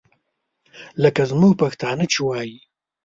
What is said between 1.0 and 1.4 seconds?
لکه